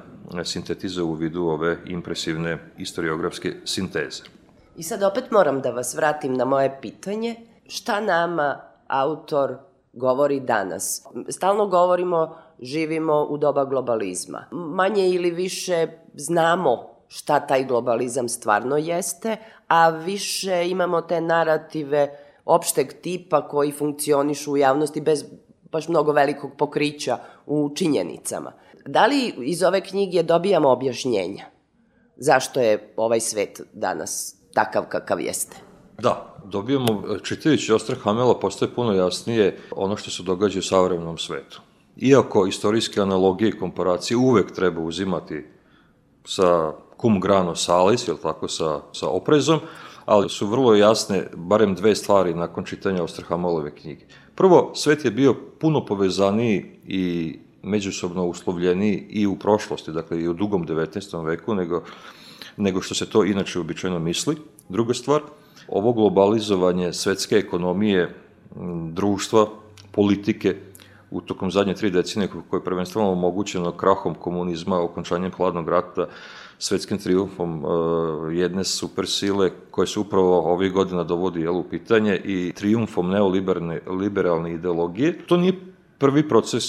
sintetizao 0.45 1.07
u 1.07 1.15
vidu 1.15 1.43
ove 1.43 1.79
impresivne 1.87 2.59
historiografske 2.79 3.55
sinteze. 3.65 4.23
I 4.77 4.83
sad 4.83 5.03
opet 5.03 5.31
moram 5.31 5.61
da 5.61 5.71
vas 5.71 5.95
vratim 5.95 6.35
na 6.35 6.45
moje 6.45 6.79
pitanje 6.83 7.37
šta 7.67 8.01
nama 8.01 8.61
autor 8.87 9.57
govori 9.93 10.41
danas. 10.41 11.07
Stalno 11.29 11.67
govorimo, 11.67 12.37
živimo 12.61 13.27
u 13.31 13.39
doba 13.39 13.65
globalizma. 13.65 14.45
Manje 14.51 15.09
ili 15.09 15.31
više 15.31 15.87
znamo 16.15 16.91
šta 17.09 17.41
taj 17.41 17.65
globalizam 17.65 18.29
stvarno 18.29 18.77
jeste, 18.77 19.37
a 19.69 19.91
više 19.91 20.69
imamo 20.71 21.01
te 21.01 21.21
narative 21.21 22.19
opšteg 22.45 22.93
tipa 23.03 23.49
koji 23.49 23.73
funkcionišu 23.73 24.53
u 24.53 24.57
javnosti 24.57 25.01
bez 25.01 25.25
baš 25.73 25.89
mnogo 25.89 26.13
velikog 26.13 26.51
pokrića 26.59 27.19
u 27.47 27.71
činjenicama. 27.75 28.53
Da 28.87 29.07
li 29.07 29.35
iz 29.39 29.63
ove 29.63 29.81
knjige 29.81 30.23
dobijamo 30.23 30.71
objašnjenja 30.71 31.45
zašto 32.21 32.61
je 32.61 32.93
ovaj 32.97 33.21
svet 33.21 33.61
danas 33.73 34.37
takav 34.55 34.85
kakav 34.89 35.21
jeste? 35.21 35.57
Da, 35.99 36.35
dobijamo, 36.45 37.19
čitajući 37.23 37.73
Ostra 37.73 37.97
Hamela, 37.97 38.39
postoje 38.39 38.75
puno 38.75 38.93
jasnije 38.93 39.59
ono 39.71 39.97
što 39.97 40.11
se 40.11 40.23
događa 40.23 40.59
u 40.59 40.63
savremenom 40.63 41.19
svetu. 41.19 41.61
Iako 41.97 42.47
istorijske 42.47 43.01
analogije 43.01 43.49
i 43.49 43.59
komparacije 43.59 44.17
uvek 44.17 44.53
treba 44.53 44.81
uzimati 44.81 45.47
sa 46.25 46.73
cum 47.01 47.21
grano 47.21 47.55
salis, 47.55 48.09
jel 48.09 48.17
tako, 48.23 48.49
sa, 48.49 48.81
sa 48.93 49.09
oprezom, 49.09 49.61
ali 50.05 50.29
su 50.29 50.47
vrlo 50.47 50.75
jasne 50.75 51.27
barem 51.35 51.75
dve 51.75 51.95
stvari 51.95 52.35
nakon 52.35 52.65
čitanja 52.65 53.03
Ostrahamelove 53.03 53.75
knjige. 53.75 54.05
Prvo, 54.41 54.73
svet 54.75 55.05
je 55.05 55.11
bio 55.11 55.35
puno 55.59 55.85
povezaniji 55.87 56.65
i 56.87 57.35
međusobno 57.63 58.25
uslovljeniji 58.27 59.07
i 59.11 59.27
u 59.27 59.37
prošlosti, 59.37 59.93
dakle 59.93 60.21
i 60.21 60.29
u 60.29 60.35
dugom 60.35 60.67
19. 60.67 61.27
veku, 61.27 61.55
nego, 61.55 61.83
nego 62.57 62.81
što 62.81 62.95
se 62.95 63.11
to 63.11 63.25
inače 63.25 63.61
običajno 63.61 63.99
misli. 63.99 64.37
Druga 64.69 64.95
stvar, 64.95 65.21
ovo 65.69 65.93
globalizovanje 65.93 66.93
svetske 66.93 67.37
ekonomije, 67.37 68.15
društva, 68.93 69.47
politike, 69.93 70.57
u 71.11 71.21
tokom 71.21 71.51
zadnje 71.51 71.75
tri 71.75 71.91
decenije 71.91 72.29
koje 72.29 72.61
je 72.61 72.65
prvenstveno 72.65 73.13
omogućeno 73.13 73.73
krahom 73.73 74.15
komunizma, 74.15 74.81
okončanjem 74.83 75.33
hladnog 75.33 75.69
rata, 75.69 76.09
svetskim 76.61 76.99
triumfom 76.99 77.65
uh, 77.65 77.71
jedne 78.37 78.65
supersile 78.65 79.51
koje 79.71 79.87
se 79.87 80.01
upravo 80.01 80.41
ovih 80.41 80.73
godina 80.73 81.05
dovodi 81.05 81.41
jel, 81.41 81.57
u 81.57 81.63
pitanje 81.63 82.21
i 82.25 82.53
triumfom 82.57 83.11
neoliberalne 83.11 84.53
ideologije. 84.55 85.19
To 85.27 85.37
nije 85.37 85.53
prvi 85.99 86.29
proces 86.29 86.65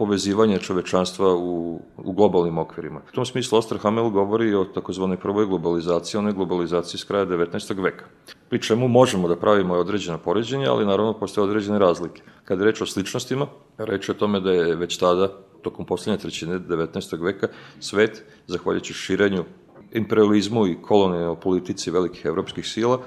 povezivanja 0.00 0.58
čovečanstva 0.58 1.34
u, 1.36 1.80
u 1.96 2.12
globalnim 2.12 2.58
okvirima. 2.58 3.00
U 3.12 3.14
tom 3.14 3.26
smislu 3.26 3.58
Osterhamel 3.58 4.08
govori 4.10 4.54
o 4.54 4.64
takozvanoj 4.64 5.16
prvoj 5.16 5.46
globalizaciji, 5.46 6.18
onoj 6.18 6.32
globalizaciji 6.32 7.00
s 7.00 7.04
kraja 7.04 7.26
19. 7.26 7.82
veka. 7.82 8.04
Pri 8.48 8.62
čemu 8.62 8.88
možemo 8.88 9.28
da 9.28 9.36
pravimo 9.36 9.74
određena 9.74 10.18
poređenja, 10.18 10.72
ali 10.72 10.86
naravno 10.86 11.18
postoje 11.18 11.44
određene 11.44 11.78
razlike. 11.78 12.22
Kada 12.44 12.62
je 12.62 12.70
reč 12.70 12.80
o 12.80 12.86
sličnostima, 12.86 13.46
reč 13.78 14.08
o 14.08 14.14
tome 14.14 14.40
da 14.40 14.52
je 14.52 14.76
već 14.76 14.96
tada, 14.96 15.28
tokom 15.62 15.86
poslednje 15.86 16.18
trećine 16.18 16.60
19. 16.60 17.24
veka, 17.24 17.48
svet, 17.80 18.24
zahvaljujući 18.46 18.94
širenju 18.94 19.44
imperializmu 19.92 20.66
i 20.66 20.78
kolonijalnoj 20.82 21.40
politici 21.40 21.90
velikih 21.90 22.24
evropskih 22.24 22.66
sila, 22.66 23.00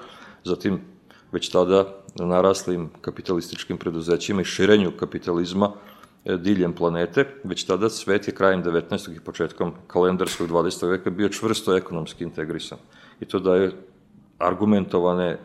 zatim 0.44 0.82
već 1.32 1.50
tada 1.50 1.86
naraslim 2.16 2.90
kapitalističkim 3.02 3.78
preduzećima 3.78 4.42
i 4.42 4.46
širenju 4.46 4.92
kapitalizma 5.00 5.74
E, 6.26 6.38
diljem 6.38 6.74
planete, 6.74 7.26
već 7.44 7.64
tada 7.64 7.90
svet 7.90 8.28
je 8.28 8.36
krajem 8.36 8.64
19. 8.64 9.16
i 9.16 9.20
početkom 9.20 9.74
kalendarskog 9.88 10.48
20. 10.48 10.90
veka 10.90 11.10
bio 11.10 11.30
čvrsto 11.30 11.76
ekonomski 11.76 12.24
integrisan. 12.24 12.78
I 13.20 13.26
to 13.26 13.40
daje 13.40 13.72
argumentovane, 14.38 15.28
e, 15.28 15.38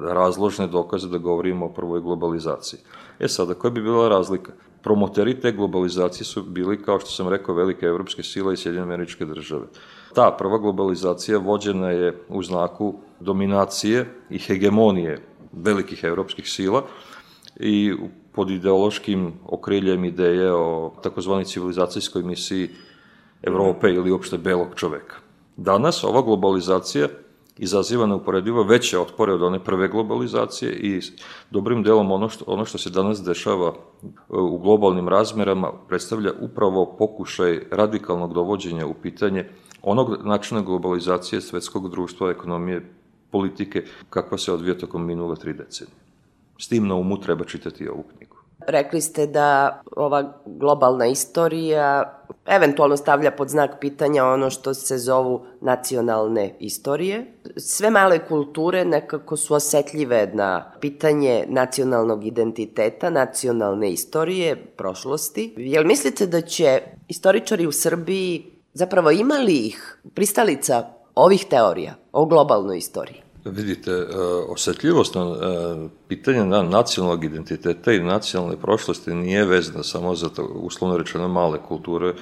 razložne 0.00 0.66
dokaze 0.66 1.08
da 1.08 1.18
govorimo 1.18 1.66
o 1.66 1.72
prvoj 1.72 2.00
globalizaciji. 2.00 2.80
E 3.18 3.28
sada, 3.28 3.54
koja 3.54 3.70
bi 3.70 3.82
bila 3.82 4.08
razlika? 4.08 4.52
Promoteri 4.86 5.40
te 5.40 5.52
globalizacije 5.52 6.24
su 6.24 6.42
bili, 6.42 6.82
kao 6.82 7.00
što 7.00 7.10
sam 7.10 7.28
rekao, 7.28 7.54
velike 7.54 7.86
evropske 7.86 8.22
sile 8.22 8.54
i 8.54 8.56
Sjedinjene 8.56 8.94
američke 8.94 9.24
države. 9.24 9.66
Ta 10.14 10.36
prva 10.38 10.58
globalizacija 10.58 11.38
vođena 11.38 11.90
je 11.90 12.18
u 12.28 12.42
znaku 12.42 12.94
dominacije 13.20 14.06
i 14.30 14.38
hegemonije 14.38 15.22
velikih 15.52 16.04
evropskih 16.04 16.48
sila 16.48 16.82
i 17.56 17.94
pod 18.32 18.50
ideološkim 18.50 19.32
okriljem 19.46 20.04
ideje 20.04 20.52
o 20.54 20.92
takozvani 21.02 21.44
civilizacijskoj 21.44 22.22
misiji 22.22 22.68
Evrope 23.42 23.90
ili 23.90 24.10
uopšte 24.10 24.38
belog 24.38 24.68
čoveka. 24.74 25.16
Danas 25.56 26.04
ova 26.04 26.22
globalizacija 26.22 27.08
izaziva 27.58 28.06
neuporedivo 28.06 28.62
veće 28.62 28.98
otpore 28.98 29.32
od 29.32 29.42
one 29.42 29.64
prve 29.64 29.88
globalizacije 29.88 30.72
i 30.72 31.00
dobrim 31.50 31.82
delom 31.82 32.10
ono 32.10 32.28
što, 32.28 32.44
ono 32.48 32.64
što 32.64 32.78
se 32.78 32.90
danas 32.90 33.24
dešava 33.24 33.68
e, 33.68 34.06
u 34.28 34.58
globalnim 34.58 35.08
razmerama 35.08 35.72
predstavlja 35.88 36.32
upravo 36.40 36.96
pokušaj 36.98 37.60
radikalnog 37.70 38.34
dovođenja 38.34 38.86
u 38.86 38.94
pitanje 38.94 39.48
onog 39.82 40.16
načina 40.24 40.60
globalizacije 40.60 41.40
svetskog 41.40 41.90
društva, 41.90 42.30
ekonomije, 42.30 42.92
politike, 43.30 43.84
kakva 44.10 44.38
se 44.38 44.52
odvija 44.52 44.78
tokom 44.78 45.06
minule 45.06 45.36
tri 45.36 45.52
decenije. 45.52 45.96
S 46.58 46.68
tim 46.68 46.86
na 46.86 46.94
umu 46.94 47.20
treba 47.20 47.44
čitati 47.44 47.88
ovu 47.88 48.04
knjigu. 48.16 48.35
Rekli 48.58 49.00
ste 49.00 49.26
da 49.26 49.80
ova 49.96 50.32
globalna 50.46 51.06
istorija 51.06 52.12
eventualno 52.46 52.96
stavlja 52.96 53.30
pod 53.30 53.48
znak 53.48 53.70
pitanja 53.80 54.24
ono 54.24 54.50
što 54.50 54.74
se 54.74 54.98
zovu 54.98 55.46
nacionalne 55.60 56.54
istorije. 56.60 57.26
Sve 57.56 57.90
male 57.90 58.26
kulture 58.28 58.84
nekako 58.84 59.36
su 59.36 59.54
osetljive 59.54 60.30
na 60.34 60.72
pitanje 60.80 61.44
nacionalnog 61.48 62.26
identiteta, 62.26 63.10
nacionalne 63.10 63.92
istorije, 63.92 64.56
prošlosti. 64.76 65.54
Jel 65.56 65.84
mislite 65.84 66.26
da 66.26 66.40
će 66.40 66.82
istoričari 67.08 67.66
u 67.66 67.72
Srbiji 67.72 68.44
zapravo 68.72 69.10
imali 69.10 69.52
ih 69.52 69.98
pristalica 70.14 70.84
ovih 71.14 71.44
teorija 71.50 71.94
o 72.12 72.26
globalnoj 72.26 72.78
istoriji? 72.78 73.25
Vidite, 73.50 73.90
e, 73.90 74.06
osetljivost 74.48 75.14
na 75.14 75.22
e, 75.22 75.88
pitanje 76.08 76.44
na 76.44 76.62
nacionalnog 76.62 77.24
identiteta 77.24 77.92
i 77.92 78.00
nacionalne 78.00 78.56
prošlosti 78.56 79.14
nije 79.14 79.44
vezana 79.44 79.82
samo 79.82 80.14
za 80.14 80.28
to, 80.28 80.42
uslovno 80.42 80.96
rečeno, 80.96 81.28
male 81.28 81.58
kulture, 81.68 82.14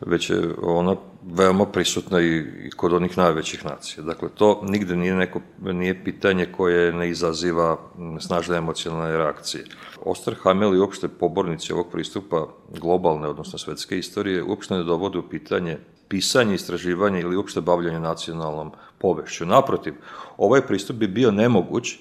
već 0.00 0.30
je 0.30 0.54
ona 0.62 0.96
veoma 1.22 1.66
prisutna 1.66 2.20
i 2.20 2.44
kod 2.76 2.92
onih 2.92 3.18
najvećih 3.18 3.64
nacija. 3.64 4.04
Dakle, 4.04 4.28
to 4.34 4.60
nigde 4.64 4.96
nije, 4.96 5.14
neko, 5.14 5.40
nije 5.60 6.04
pitanje 6.04 6.46
koje 6.56 6.92
ne 6.92 7.10
izaziva 7.10 7.78
snažne 8.20 8.56
emocionalne 8.56 9.16
reakcije. 9.16 9.64
Osterhamel 10.04 10.74
i 10.74 10.78
uopšte 10.78 11.08
pobornici 11.08 11.72
ovog 11.72 11.86
pristupa 11.92 12.46
globalne, 12.80 13.28
odnosno 13.28 13.58
svetske 13.58 13.98
istorije, 13.98 14.42
uopšte 14.42 14.74
ne 14.74 14.82
dovode 14.82 15.18
u 15.18 15.28
pitanje 15.28 15.78
pisanje, 16.14 16.54
istraživanje 16.54 17.20
ili 17.20 17.36
uopšte 17.36 17.60
bavljanje 17.60 18.00
nacionalnom 18.00 18.70
povešću. 18.98 19.46
Naprotiv, 19.46 19.94
ovaj 20.36 20.60
pristup 20.66 20.96
bi 20.96 21.08
bio 21.08 21.30
nemoguć 21.30 21.96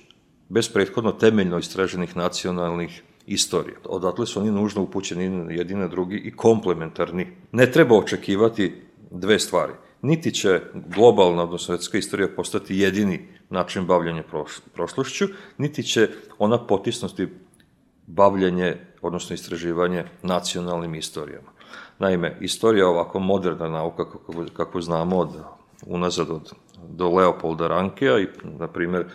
bez 0.50 0.70
prethodno 0.70 1.12
temeljno 1.12 1.58
istraženih 1.58 2.17
nacionalnih 2.17 3.01
istorija. 3.25 3.77
Odatle 3.86 4.25
su 4.25 4.39
oni 4.39 4.51
nužno 4.51 4.84
upućeni 4.84 5.55
jedni 5.55 5.75
na 5.75 5.88
drugi 5.88 6.17
i 6.17 6.36
komplementarni. 6.36 7.27
Ne 7.51 7.72
treba 7.72 7.98
očekivati 7.98 8.74
dve 9.12 9.39
stvari. 9.39 9.74
Niti 10.01 10.32
će 10.32 10.62
globalna, 10.74 11.43
odnosno 11.43 11.74
svetska 11.74 11.98
istorija 11.98 12.27
postati 12.36 12.77
jedini 12.77 13.27
način 13.50 13.86
bavljanja 13.86 14.24
prošlošću, 14.74 15.27
niti 15.58 15.84
će 15.84 16.10
ona 16.38 16.67
potisnuti 16.67 17.27
bavljanje, 18.08 18.75
odnosno 19.01 19.34
istraživanje 19.34 20.05
nacionalnim 20.22 20.96
istorijama. 20.96 21.52
Naime, 22.00 22.38
istorija 22.41 22.88
ovako 22.88 23.19
moderna 23.19 23.69
nauka 23.69 24.05
kako, 24.12 24.45
kako 24.53 24.81
znamo 24.81 25.17
od 25.17 25.29
unazad 25.85 26.29
od, 26.29 26.53
do 26.89 27.09
Leopolda 27.09 27.67
Rankija 27.67 28.19
i, 28.19 28.27
na 28.43 28.67
primjer, 28.67 29.05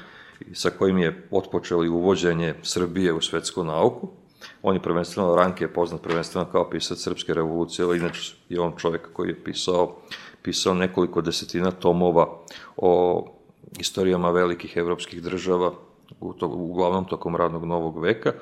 sa 0.53 0.71
kojim 0.71 0.99
je 0.99 1.29
otpočeli 1.31 1.89
uvođenje 1.89 2.55
Srbije 2.63 3.13
u 3.13 3.21
svetsku 3.21 3.65
nauku. 3.65 4.09
On 4.63 4.75
je 4.75 4.83
prvenstveno, 4.83 5.37
Ranke 5.37 5.65
je 5.65 5.73
poznat 5.73 6.03
prvenstveno 6.03 6.47
kao 6.53 6.71
pisac 6.71 6.99
Srpske 6.99 7.35
revolucije, 7.35 7.85
ali 7.85 7.99
inače 7.99 8.35
je 8.49 8.61
on 8.61 8.73
čovjek 8.77 9.13
koji 9.13 9.29
je 9.29 9.45
pisao, 9.45 9.97
pisao 10.43 10.75
nekoliko 10.75 11.21
desetina 11.21 11.71
tomova 11.71 12.29
o 12.77 13.25
istorijama 13.79 14.31
velikih 14.31 14.77
evropskih 14.77 15.23
država, 15.23 15.73
uglavnom 16.41 17.05
tokom 17.05 17.37
radnog 17.37 17.65
novog 17.65 18.03
veka. 18.03 18.33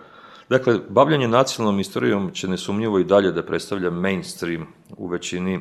Dakle, 0.49 0.79
bavljanje 0.89 1.29
nacionalnom 1.29 1.81
istorijom 1.81 2.31
će 2.31 2.49
nesumnjivo 2.49 2.99
i 2.99 3.05
dalje 3.05 3.33
da 3.33 3.43
predstavlja 3.43 3.91
mainstream 3.91 4.67
u 4.97 5.07
većini 5.07 5.55
e, 5.55 5.61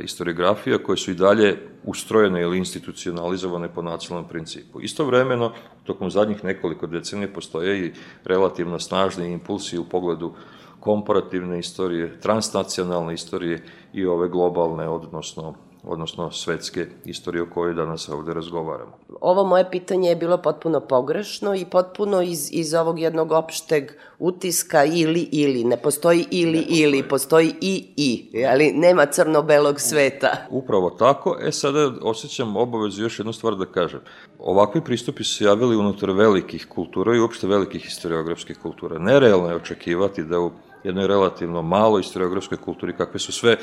historiografija 0.00 0.78
koje 0.78 0.96
su 0.96 1.10
i 1.10 1.14
dalje 1.14 1.58
ustrojene 1.84 2.42
ili 2.42 2.58
institucionalizovane 2.58 3.68
po 3.74 3.82
nacionalnom 3.82 4.28
principu. 4.28 4.80
Istovremeno, 4.80 5.52
tokom 5.84 6.10
zadnjih 6.10 6.44
nekoliko 6.44 6.86
decenija 6.86 7.28
postoje 7.34 7.86
i 7.86 7.92
relativno 8.24 8.78
snažni 8.78 9.32
impulsi 9.32 9.78
u 9.78 9.84
pogledu 9.84 10.34
komparativne 10.80 11.58
istorije, 11.58 12.20
transnacionalne 12.20 13.14
istorije 13.14 13.62
i 13.92 14.06
ove 14.06 14.28
globalne, 14.28 14.88
odnosno 14.88 15.54
odnosno 15.82 16.30
svetske 16.30 16.86
istorije 17.04 17.42
o 17.42 17.50
kojoj 17.54 17.74
danas 17.74 18.08
ovde 18.08 18.34
razgovaramo. 18.34 18.92
Ovo 19.20 19.44
moje 19.44 19.70
pitanje 19.70 20.08
je 20.08 20.16
bilo 20.16 20.38
potpuno 20.38 20.80
pogrešno 20.80 21.54
i 21.54 21.64
potpuno 21.64 22.22
iz, 22.22 22.48
iz 22.52 22.74
ovog 22.74 22.98
jednog 22.98 23.32
opšteg 23.32 23.92
utiska 24.18 24.84
ili 24.84 25.28
ili. 25.32 25.64
Ne 25.64 25.76
postoji 25.76 26.26
ili 26.30 26.58
ne 26.58 26.64
postoji. 26.64 26.82
ili, 26.82 27.08
postoji 27.08 27.54
i 27.60 27.86
i, 27.96 28.46
ali 28.46 28.72
nema 28.72 29.06
crno-belog 29.06 29.80
sveta. 29.80 30.36
Upravo 30.50 30.90
tako. 30.90 31.36
E 31.40 31.52
sada 31.52 31.92
osjećam 32.02 32.56
obavezu 32.56 33.02
još 33.02 33.18
jednu 33.18 33.32
stvar 33.32 33.56
da 33.56 33.66
kažem. 33.66 34.00
Ovakvi 34.38 34.80
pristupi 34.84 35.24
su 35.24 35.44
javili 35.44 35.76
unutar 35.76 36.10
velikih 36.10 36.66
kultura 36.68 37.16
i 37.16 37.20
uopšte 37.20 37.46
velikih 37.46 37.82
historiografskih 37.82 38.58
kultura. 38.58 38.98
Nerealno 38.98 39.48
je 39.48 39.56
očekivati 39.56 40.24
da 40.24 40.40
u 40.40 40.50
jednoj 40.84 41.06
relativno 41.06 41.62
maloj 41.62 42.02
historiografskoj 42.02 42.58
kulturi, 42.58 42.96
kakve 42.96 43.20
su 43.20 43.32
sve 43.32 43.56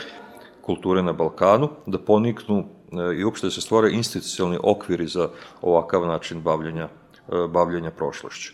kulture 0.68 1.04
na 1.04 1.14
Balkanu, 1.14 1.70
da 1.86 1.98
poniknu 1.98 2.64
e, 2.92 3.16
i 3.16 3.24
uopšte 3.24 3.48
da 3.48 3.52
se 3.52 3.62
stvore 3.62 3.92
institucionalni 3.92 4.60
okviri 4.64 5.08
za 5.08 5.30
ovakav 5.62 6.08
način 6.08 6.42
bavljenja 6.42 6.88
e, 6.88 7.48
bavljenja 7.48 7.92
prošlošću. 7.92 8.54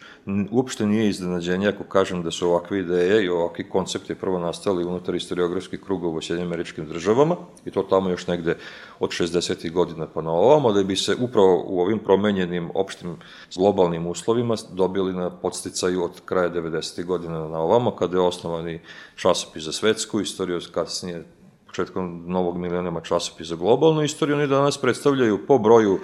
Uopšte 0.51 0.85
nije 0.85 1.09
iznenađenje 1.09 1.67
ako 1.67 1.83
kažem 1.83 2.21
da 2.23 2.31
su 2.31 2.49
ovakve 2.49 2.79
ideje 2.79 3.25
i 3.25 3.29
ovakvi 3.29 3.65
koncepti 3.69 4.15
prvo 4.15 4.39
nastali 4.39 4.85
unutar 4.85 5.13
historiografskih 5.15 5.81
krugova 5.81 6.17
u 6.17 6.21
Sjedinjim 6.21 6.47
američkim 6.47 6.85
državama 6.85 7.35
i 7.65 7.71
to 7.71 7.83
tamo 7.83 8.09
još 8.09 8.27
negde 8.27 8.57
od 8.99 9.09
60. 9.09 9.71
godina 9.71 10.07
pa 10.07 10.21
na 10.21 10.31
ovamo, 10.31 10.71
da 10.71 10.83
bi 10.83 10.95
se 10.95 11.15
upravo 11.19 11.63
u 11.67 11.81
ovim 11.81 11.99
promenjenim 11.99 12.69
opštim 12.75 13.15
globalnim 13.55 14.07
uslovima 14.07 14.55
dobili 14.71 15.13
na 15.13 15.29
podsticaju 15.29 16.03
od 16.03 16.21
kraja 16.25 16.49
90. 16.49 17.05
godina 17.05 17.47
na 17.47 17.59
ovamo, 17.59 17.95
kada 17.95 18.17
je 18.17 18.27
osnovani 18.27 18.81
časopis 19.15 19.63
za 19.63 19.71
svetsku 19.71 20.21
istoriju, 20.21 20.59
kasnije 20.73 21.25
početkom 21.73 22.23
novog 22.27 22.57
milenijama 22.57 23.01
časopis 23.01 23.47
za 23.47 23.55
globalnu 23.55 24.03
istoriju, 24.03 24.35
oni 24.37 24.47
danas 24.47 24.77
predstavljaju 24.77 25.45
po 25.47 25.57
broju 25.57 25.99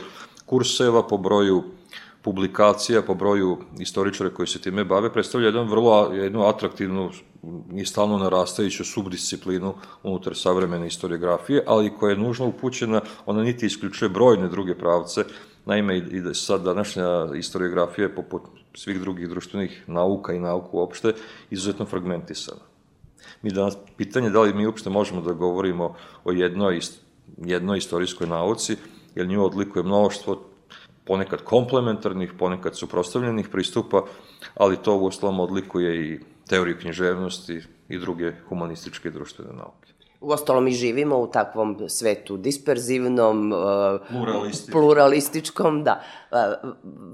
kurseva, 0.46 1.04
po 1.08 1.18
broju 1.18 1.64
publikacija, 2.22 3.02
po 3.02 3.14
broju 3.14 3.58
istoričara 3.80 4.30
koji 4.30 4.48
se 4.48 4.62
time 4.62 4.84
bave, 4.84 5.14
predstavlja 5.14 5.48
jedan 5.48 5.70
vrlo, 5.70 6.14
jednu 6.14 6.42
atraktivnu 6.46 7.12
i 7.76 7.86
stalno 7.86 8.18
narastajuću 8.18 8.86
subdisciplinu 8.86 9.74
unutar 10.04 10.36
savremene 10.36 10.90
historiografije, 10.90 11.64
ali 11.68 11.94
koja 12.00 12.12
je 12.12 12.18
nužno 12.18 12.48
upućena, 12.48 13.02
ona 13.26 13.44
niti 13.44 13.66
isključuje 13.66 14.10
brojne 14.10 14.48
druge 14.48 14.76
pravce, 14.76 15.24
naime 15.66 15.98
i 15.98 16.22
da 16.22 16.34
sad 16.34 16.64
današnja 16.64 17.36
historiografija 17.36 18.08
je 18.08 18.16
poput 18.16 18.42
svih 18.74 19.00
drugih 19.02 19.30
društvenih 19.30 19.84
nauka 19.88 20.34
i 20.34 20.40
nauku 20.40 20.78
uopšte 20.78 21.14
izuzetno 21.50 21.86
fragmentisana. 21.86 22.69
Mi 23.42 23.52
danas, 23.52 23.78
pitanje 23.98 24.30
da 24.30 24.42
li 24.42 24.54
mi 24.54 24.66
uopšte 24.66 24.90
možemo 24.90 25.22
da 25.22 25.34
govorimo 25.34 25.96
o 26.24 26.32
jednoj, 26.32 26.80
jednoj 27.38 27.78
istorijskoj 27.78 28.28
nauci, 28.28 28.76
jer 29.16 29.28
nju 29.28 29.46
odlikuje 29.46 29.84
mnoštvo 29.84 30.40
ponekad 31.06 31.44
komplementarnih, 31.44 32.34
ponekad 32.40 32.78
suprostavljenih 32.78 33.50
pristupa, 33.50 34.04
ali 34.56 34.78
to 34.78 34.98
u 34.98 35.06
osnovom 35.06 35.40
odlikuje 35.40 36.06
i 36.06 36.20
teoriju 36.48 36.78
književnosti 36.82 37.62
i 37.90 38.00
druge 38.00 38.34
humanističke 38.50 39.10
i 39.10 39.12
društvene 39.12 39.54
nauke. 39.54 39.94
U 40.22 40.32
ostalom 40.32 40.68
i 40.68 40.72
živimo 40.72 41.18
u 41.18 41.28
takvom 41.28 41.78
svetu 41.88 42.38
disperzivnom, 42.38 43.54
pluralističkom, 44.10 44.72
pluralističkom 44.72 45.84
da. 45.84 46.02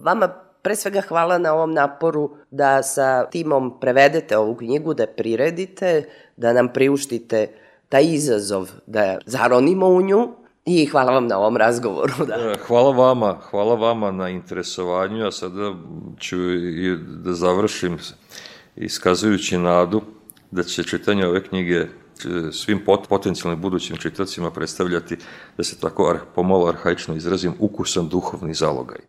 Vama 0.03 0.29
pre 0.65 0.75
svega 0.75 1.01
hvala 1.05 1.37
na 1.37 1.53
ovom 1.53 1.73
naporu 1.73 2.29
da 2.51 2.83
sa 2.83 3.29
timom 3.29 3.75
prevedete 3.79 4.37
ovu 4.37 4.55
knjigu, 4.55 4.93
da 4.93 5.05
priredite, 5.07 6.09
da 6.37 6.53
nam 6.53 6.71
priuštite 6.73 7.47
taj 7.89 8.05
izazov, 8.13 8.71
da 8.87 9.17
zaronimo 9.25 9.87
u 9.87 10.01
nju, 10.01 10.27
I 10.65 10.85
hvala 10.89 11.11
vam 11.13 11.27
na 11.27 11.37
ovom 11.37 11.57
razgovoru. 11.57 12.25
Da. 12.25 12.35
E, 12.35 12.55
hvala 12.67 12.91
vama, 12.91 13.37
hvala 13.49 13.75
vama 13.75 14.11
na 14.11 14.29
interesovanju, 14.29 15.27
a 15.27 15.31
sada 15.31 15.73
ću 16.19 16.39
i 16.53 16.97
da 16.97 17.33
završim 17.33 17.99
iskazujući 18.75 19.57
nadu 19.57 20.01
da 20.51 20.63
će 20.63 20.83
čitanje 20.83 21.27
ove 21.27 21.43
knjige 21.43 21.75
e, 21.75 21.87
svim 22.51 22.81
pot, 22.85 23.07
potencijalnim 23.09 23.61
budućim 23.61 23.97
čitacima 23.97 24.51
predstavljati, 24.51 25.17
da 25.57 25.63
se 25.63 25.79
tako 25.79 26.17
pomalo 26.35 26.67
arhaično 26.67 27.15
izrazim, 27.15 27.53
ukusan 27.59 28.09
duhovni 28.09 28.53
zalogaj. 28.53 28.99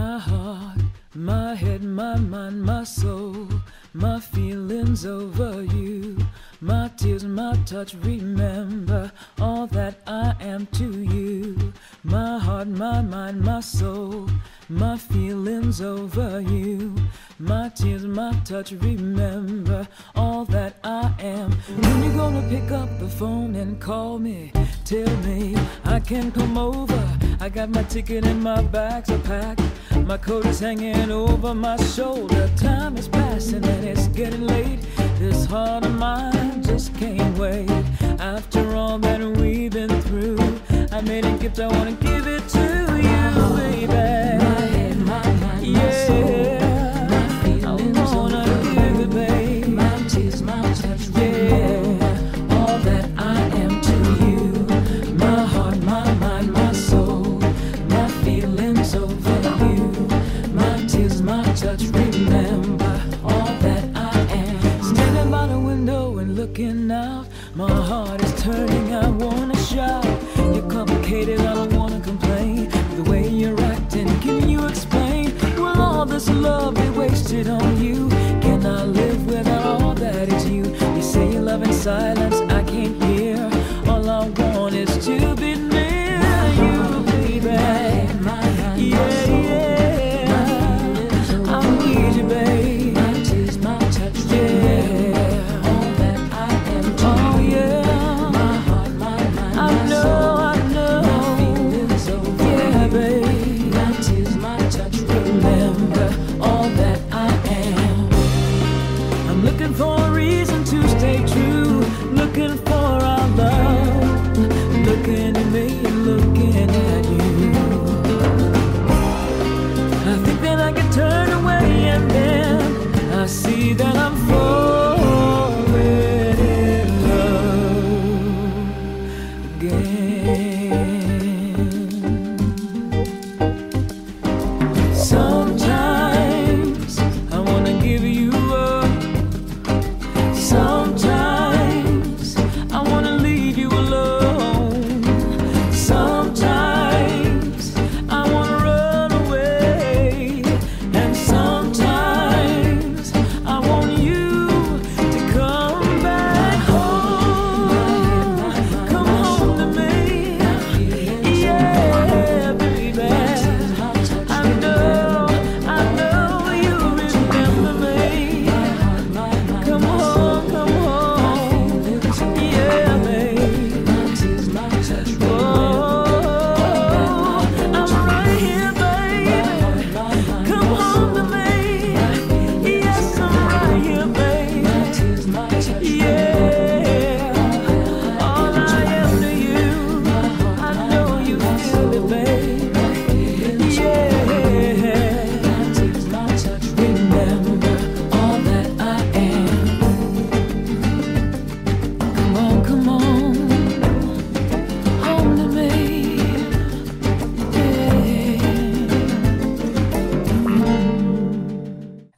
My 0.00 0.18
heart, 0.18 0.78
my 1.14 1.54
head, 1.54 1.82
my 1.82 2.16
mind, 2.16 2.62
my 2.62 2.84
soul, 2.84 3.46
my 3.92 4.18
feelings 4.18 5.04
over 5.04 5.62
you, 5.62 6.16
my 6.62 6.88
tears, 6.96 7.24
my 7.24 7.54
touch. 7.66 7.92
Remember 7.92 9.12
all 9.38 9.66
that 9.66 10.00
I 10.06 10.34
am 10.40 10.64
to 10.78 11.02
you. 11.02 11.74
My 12.02 12.38
heart, 12.38 12.68
my 12.68 13.02
mind, 13.02 13.42
my 13.42 13.60
soul, 13.60 14.26
my 14.70 14.96
feelings 14.96 15.82
over 15.82 16.40
you, 16.40 16.96
my 17.38 17.68
tears, 17.68 18.06
my 18.06 18.32
touch. 18.46 18.72
Remember 18.72 19.86
all 20.16 20.46
that 20.46 20.76
I 20.82 21.12
am. 21.18 21.52
When 21.82 22.04
you 22.04 22.12
gonna 22.12 22.48
pick 22.48 22.70
up 22.70 22.88
the 22.98 23.08
phone 23.08 23.54
and 23.54 23.78
call 23.78 24.18
me? 24.18 24.50
Tell 24.86 25.14
me 25.28 25.56
I 25.84 26.00
can 26.00 26.32
come 26.32 26.56
over. 26.56 27.02
I 27.38 27.50
got 27.50 27.68
my 27.68 27.82
ticket 27.82 28.24
and 28.24 28.42
my 28.42 28.62
bags 28.62 29.10
are 29.10 29.18
packed. 29.18 29.62
My 29.96 30.18
coat 30.18 30.46
is 30.46 30.60
hanging 30.60 31.10
over 31.10 31.54
my 31.54 31.76
shoulder. 31.76 32.50
Time 32.56 32.96
is 32.96 33.08
passing 33.08 33.64
and 33.64 33.84
it's 33.84 34.08
getting 34.08 34.46
late. 34.46 34.80
This 35.18 35.46
heart 35.46 35.84
of 35.84 35.94
mine 35.94 36.62
just 36.62 36.94
can't 36.96 37.36
wait. 37.38 37.70
After 38.18 38.74
all 38.74 38.98
that 38.98 39.20
we've 39.20 39.72
been 39.72 40.00
through, 40.02 40.38
I 40.92 41.00
made 41.00 41.24
a 41.24 41.36
gift, 41.38 41.60
I 41.60 41.68
wanna 41.68 41.92
give 41.92 42.26
it 42.26 42.48
to 42.48 42.89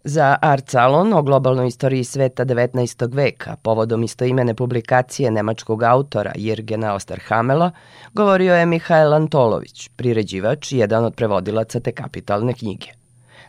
Za 0.04 0.36
Art 0.42 0.70
Salon 0.70 1.12
o 1.12 1.22
globalnoj 1.22 1.68
istoriji 1.68 2.04
sveta 2.04 2.44
19. 2.44 3.14
veka, 3.14 3.56
povodom 3.56 4.02
istoimene 4.02 4.54
publikacije 4.54 5.30
nemačkog 5.30 5.82
autora 5.82 6.32
Jirgena 6.34 6.94
Osterhamela, 6.94 7.70
govorio 8.12 8.54
je 8.54 8.66
Mihajl 8.66 9.14
Antolović, 9.14 9.88
priređivač 9.96 10.72
i 10.72 10.78
jedan 10.78 11.04
od 11.04 11.14
prevodilaca 11.14 11.80
te 11.80 11.92
kapitalne 11.92 12.54
knjige. 12.54 12.86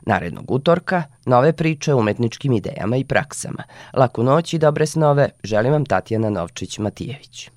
Narednog 0.01 0.51
utorka, 0.51 1.03
nove 1.25 1.53
priče 1.53 1.93
o 1.93 1.97
umetničkim 1.97 2.53
idejama 2.53 2.97
i 2.97 3.05
praksama. 3.05 3.63
Laku 3.93 4.23
noć 4.23 4.53
i 4.53 4.57
dobre 4.57 4.85
snove, 4.85 5.29
želim 5.43 5.71
vam 5.71 5.85
Tatjana 5.85 6.29
Novčić-Matijević. 6.29 7.49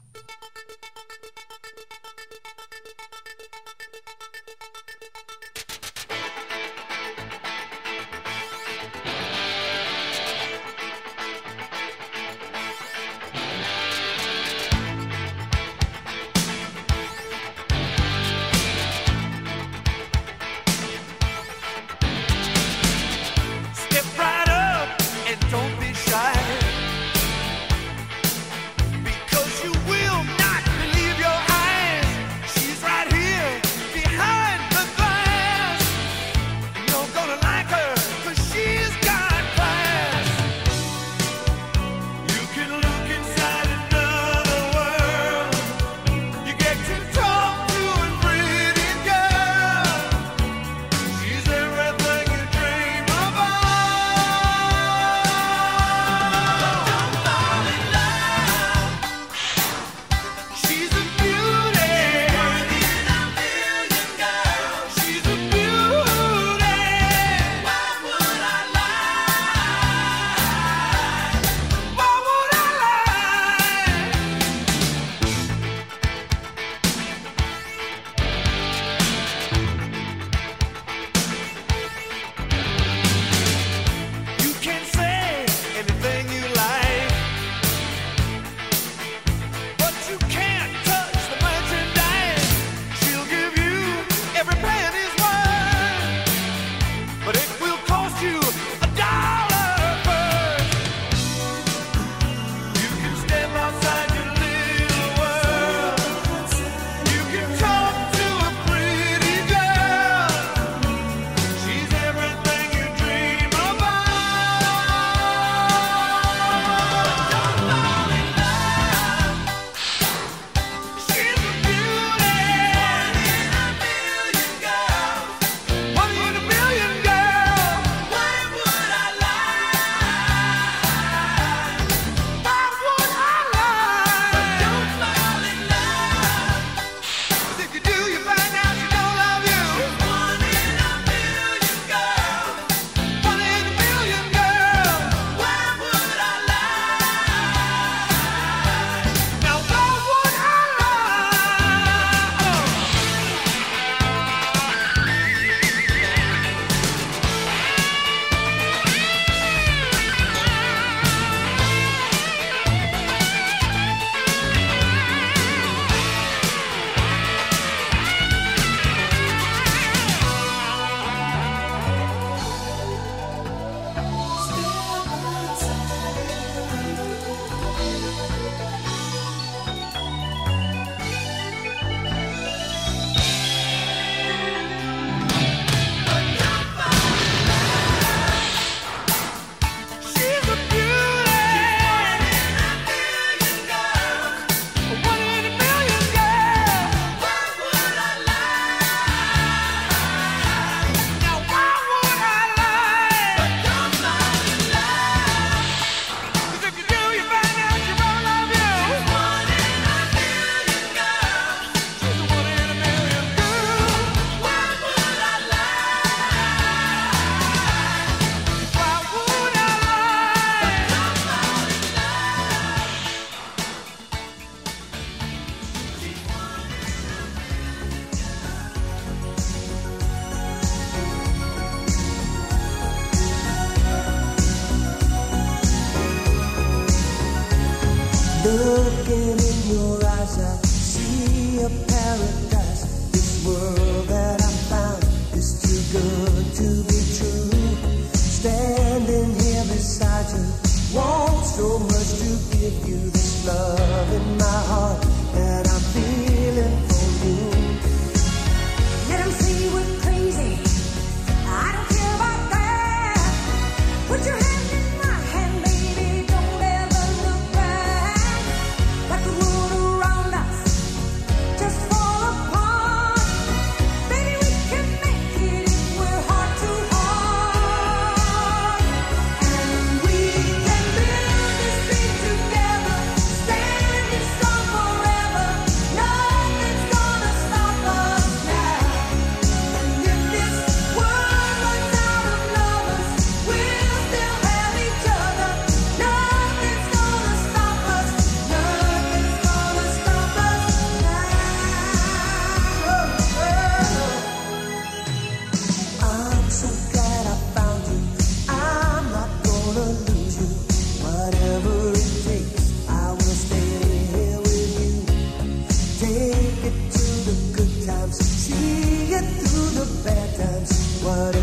Take 316.07 316.15
it 316.15 316.93
through 316.93 317.23
the 317.27 317.57
good 317.57 317.85
times, 317.85 318.17
see 318.17 319.13
it 319.13 319.25
through 319.43 319.71
the 319.75 319.87
bad 320.05 320.37
times. 320.37 321.03
What 321.03 321.36